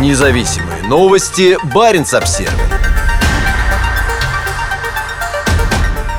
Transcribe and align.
Независимые 0.00 0.82
новости. 0.82 1.56
Барин 1.72 2.02
обсерва 2.02 2.52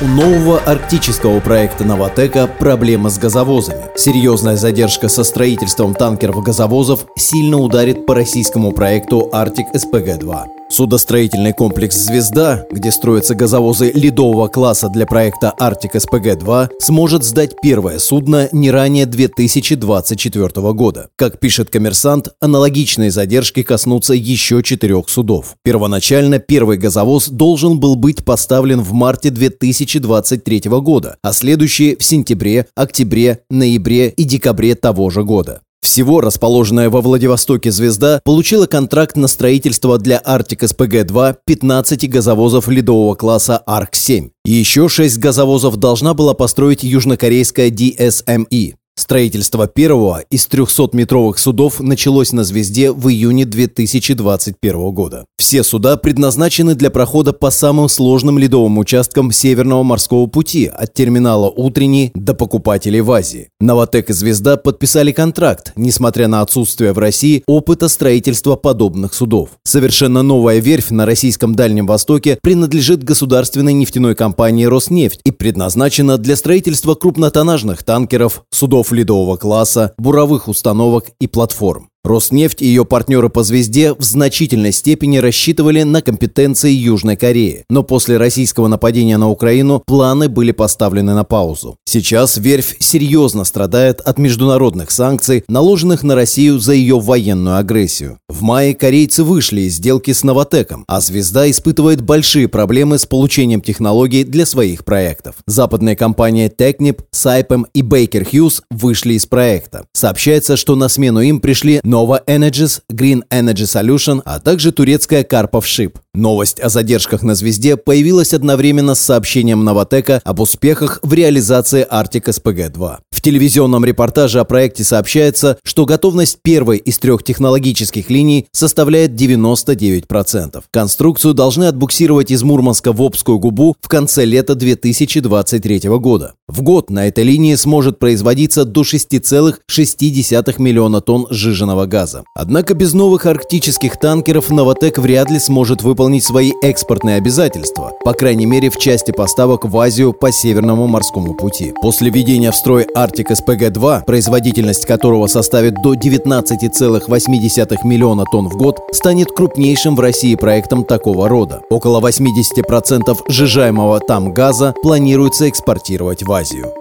У 0.00 0.06
нового 0.06 0.58
арктического 0.60 1.38
проекта 1.40 1.84
«Новотека» 1.84 2.46
проблема 2.46 3.10
с 3.10 3.18
газовозами. 3.18 3.84
Серьезная 3.94 4.56
задержка 4.56 5.08
со 5.08 5.22
строительством 5.22 5.94
танкеров-газовозов 5.94 7.04
сильно 7.14 7.58
ударит 7.58 8.06
по 8.06 8.14
российскому 8.14 8.72
проекту 8.72 9.28
«Арктик 9.32 9.66
СПГ-2». 9.74 10.57
Судостроительный 10.78 11.52
комплекс 11.52 11.96
«Звезда», 11.96 12.64
где 12.70 12.92
строятся 12.92 13.34
газовозы 13.34 13.90
ледового 13.92 14.46
класса 14.46 14.88
для 14.88 15.06
проекта 15.06 15.52
«Арктик 15.58 15.96
СПГ-2», 15.96 16.68
сможет 16.78 17.24
сдать 17.24 17.56
первое 17.60 17.98
судно 17.98 18.48
не 18.52 18.70
ранее 18.70 19.04
2024 19.04 20.72
года. 20.74 21.08
Как 21.16 21.40
пишет 21.40 21.68
коммерсант, 21.68 22.28
аналогичные 22.40 23.10
задержки 23.10 23.64
коснутся 23.64 24.14
еще 24.14 24.62
четырех 24.62 25.08
судов. 25.08 25.56
Первоначально 25.64 26.38
первый 26.38 26.78
газовоз 26.78 27.28
должен 27.28 27.80
был 27.80 27.96
быть 27.96 28.24
поставлен 28.24 28.80
в 28.80 28.92
марте 28.92 29.30
2023 29.30 30.60
года, 30.80 31.16
а 31.24 31.32
следующие 31.32 31.96
в 31.96 32.04
сентябре, 32.04 32.66
октябре, 32.76 33.40
ноябре 33.50 34.10
и 34.10 34.22
декабре 34.22 34.76
того 34.76 35.10
же 35.10 35.24
года. 35.24 35.60
Всего 35.80 36.20
расположенная 36.20 36.90
во 36.90 37.00
Владивостоке 37.00 37.70
«Звезда» 37.70 38.20
получила 38.24 38.66
контракт 38.66 39.16
на 39.16 39.28
строительство 39.28 39.98
для 39.98 40.20
«Арктик 40.24 40.64
СПГ-2» 40.64 41.36
15 41.44 42.10
газовозов 42.10 42.68
ледового 42.68 43.14
класса 43.14 43.62
«Арк-7». 43.66 44.30
Еще 44.44 44.88
6 44.88 45.18
газовозов 45.18 45.76
должна 45.76 46.14
была 46.14 46.34
построить 46.34 46.82
южнокорейская 46.82 47.70
DSME. 47.70 48.77
Строительство 48.98 49.68
первого 49.68 50.24
из 50.28 50.48
300-метровых 50.48 51.38
судов 51.38 51.78
началось 51.78 52.32
на 52.32 52.42
«Звезде» 52.42 52.90
в 52.90 53.08
июне 53.08 53.44
2021 53.44 54.90
года. 54.90 55.24
Все 55.36 55.62
суда 55.62 55.96
предназначены 55.96 56.74
для 56.74 56.90
прохода 56.90 57.32
по 57.32 57.52
самым 57.52 57.88
сложным 57.88 58.38
ледовым 58.38 58.76
участкам 58.76 59.30
Северного 59.30 59.84
морского 59.84 60.26
пути 60.26 60.66
от 60.66 60.94
терминала 60.94 61.48
«Утренний» 61.48 62.10
до 62.16 62.34
покупателей 62.34 63.00
в 63.00 63.12
Азии. 63.12 63.50
«Новотек» 63.60 64.10
и 64.10 64.12
«Звезда» 64.12 64.56
подписали 64.56 65.12
контракт, 65.12 65.72
несмотря 65.76 66.26
на 66.26 66.40
отсутствие 66.40 66.92
в 66.92 66.98
России 66.98 67.44
опыта 67.46 67.86
строительства 67.86 68.56
подобных 68.56 69.14
судов. 69.14 69.50
Совершенно 69.62 70.22
новая 70.22 70.58
верфь 70.58 70.90
на 70.90 71.06
российском 71.06 71.54
Дальнем 71.54 71.86
Востоке 71.86 72.36
принадлежит 72.42 73.04
государственной 73.04 73.74
нефтяной 73.74 74.16
компании 74.16 74.64
«Роснефть» 74.64 75.20
и 75.22 75.30
предназначена 75.30 76.18
для 76.18 76.34
строительства 76.34 76.96
крупнотоннажных 76.96 77.84
танкеров, 77.84 78.42
судов 78.50 78.87
судов 78.88 78.92
ледового 78.92 79.36
класса, 79.36 79.92
буровых 79.98 80.48
установок 80.48 81.10
и 81.20 81.26
платформ. 81.26 81.88
Роснефть 82.04 82.62
и 82.62 82.66
ее 82.66 82.84
партнеры 82.84 83.28
по 83.28 83.42
«Звезде» 83.42 83.92
в 83.92 84.02
значительной 84.02 84.72
степени 84.72 85.18
рассчитывали 85.18 85.82
на 85.82 86.00
компетенции 86.00 86.70
Южной 86.70 87.16
Кореи, 87.16 87.64
но 87.68 87.82
после 87.82 88.16
российского 88.16 88.68
нападения 88.68 89.18
на 89.18 89.28
Украину 89.28 89.82
планы 89.84 90.28
были 90.28 90.52
поставлены 90.52 91.12
на 91.14 91.24
паузу. 91.24 91.76
Сейчас 91.84 92.38
верфь 92.38 92.76
серьезно 92.78 93.44
страдает 93.44 94.00
от 94.00 94.18
международных 94.18 94.90
санкций, 94.90 95.44
наложенных 95.48 96.02
на 96.02 96.14
Россию 96.14 96.60
за 96.60 96.72
ее 96.72 96.98
военную 96.98 97.56
агрессию. 97.56 98.18
В 98.38 98.42
мае 98.42 98.72
корейцы 98.72 99.24
вышли 99.24 99.62
из 99.62 99.74
сделки 99.74 100.12
с 100.12 100.22
«Новотеком», 100.22 100.84
а 100.86 101.00
«Звезда» 101.00 101.50
испытывает 101.50 102.02
большие 102.02 102.46
проблемы 102.46 102.96
с 102.96 103.04
получением 103.04 103.60
технологий 103.60 104.22
для 104.22 104.46
своих 104.46 104.84
проектов. 104.84 105.34
Западные 105.48 105.96
компании 105.96 106.48
Technip, 106.48 107.00
Saipem 107.12 107.64
и 107.74 107.82
Baker 107.82 108.24
Hughes 108.24 108.62
вышли 108.70 109.14
из 109.14 109.26
проекта. 109.26 109.86
Сообщается, 109.92 110.56
что 110.56 110.76
на 110.76 110.88
смену 110.88 111.20
им 111.20 111.40
пришли 111.40 111.78
Nova 111.78 112.24
Energies, 112.26 112.82
Green 112.92 113.22
Energy 113.28 113.64
Solution, 113.64 114.22
а 114.24 114.38
также 114.38 114.70
турецкая 114.70 115.24
Карпов 115.24 115.66
Ship. 115.66 115.92
Новость 116.14 116.60
о 116.60 116.68
задержках 116.68 117.24
на 117.24 117.34
«Звезде» 117.34 117.76
появилась 117.76 118.34
одновременно 118.34 118.94
с 118.94 119.00
сообщением 119.00 119.64
Новотека 119.64 120.20
об 120.24 120.38
успехах 120.38 121.00
в 121.02 121.12
реализации 121.12 121.84
Arctic 121.90 122.26
SPG-2. 122.26 122.98
В 123.18 123.20
телевизионном 123.20 123.84
репортаже 123.84 124.38
о 124.38 124.44
проекте 124.44 124.84
сообщается, 124.84 125.58
что 125.64 125.86
готовность 125.86 126.38
первой 126.40 126.76
из 126.76 127.00
трех 127.00 127.24
технологических 127.24 128.10
линий 128.10 128.46
составляет 128.52 129.10
99%. 129.20 130.62
Конструкцию 130.70 131.34
должны 131.34 131.64
отбуксировать 131.64 132.30
из 132.30 132.44
Мурманска 132.44 132.92
в 132.92 133.02
Обскую 133.02 133.40
губу 133.40 133.74
в 133.80 133.88
конце 133.88 134.24
лета 134.24 134.54
2023 134.54 135.88
года. 135.98 136.34
В 136.46 136.62
год 136.62 136.90
на 136.90 137.08
этой 137.08 137.24
линии 137.24 137.56
сможет 137.56 137.98
производиться 137.98 138.64
до 138.64 138.82
6,6 138.82 140.62
миллиона 140.62 141.00
тонн 141.00 141.26
сжиженного 141.28 141.86
газа. 141.86 142.22
Однако 142.36 142.74
без 142.74 142.92
новых 142.92 143.26
арктических 143.26 143.98
танкеров 143.98 144.48
«Новотек» 144.50 144.98
вряд 144.98 145.28
ли 145.28 145.40
сможет 145.40 145.82
выполнить 145.82 146.22
свои 146.22 146.52
экспортные 146.62 147.16
обязательства, 147.16 147.90
по 148.04 148.12
крайней 148.12 148.46
мере 148.46 148.70
в 148.70 148.78
части 148.78 149.10
поставок 149.10 149.64
в 149.64 149.76
Азию 149.76 150.12
по 150.12 150.30
Северному 150.30 150.86
морскому 150.86 151.34
пути. 151.34 151.74
После 151.82 152.10
введения 152.10 152.52
в 152.52 152.56
строй 152.56 152.86
Arctic 153.08 153.30
SPG-2, 153.30 154.04
производительность 154.04 154.86
которого 154.86 155.26
составит 155.26 155.74
до 155.74 155.94
19,8 155.94 157.76
миллиона 157.84 158.24
тонн 158.30 158.48
в 158.48 158.56
год, 158.56 158.80
станет 158.92 159.28
крупнейшим 159.32 159.96
в 159.96 160.00
России 160.00 160.34
проектом 160.34 160.84
такого 160.84 161.28
рода. 161.28 161.62
Около 161.70 162.06
80% 162.06 163.16
сжижаемого 163.28 164.00
там 164.00 164.32
газа 164.32 164.74
планируется 164.82 165.48
экспортировать 165.48 166.22
в 166.22 166.32
Азию. 166.32 166.72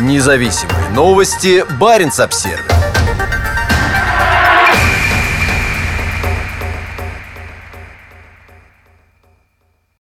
Независимые 0.00 0.90
новости. 0.94 1.64
Барин 1.80 2.10
обсервис 2.18 2.75